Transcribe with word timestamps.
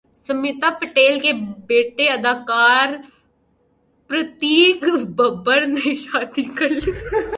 سمیتا 0.17 0.69
پاٹیل 0.79 1.19
کے 1.19 1.31
بیٹے 1.67 2.07
اداکار 2.09 2.95
پرتیک 4.09 4.83
ببر 5.17 5.65
نے 5.67 5.93
شادی 5.95 6.43
کرلی 6.55 6.91